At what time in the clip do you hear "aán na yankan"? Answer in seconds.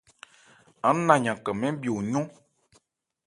0.87-1.55